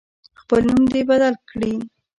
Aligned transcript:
خپل 0.39 0.59
نوم 0.69 0.83
دی 0.91 1.01
بدل 1.09 1.33
کړي. 1.49 1.73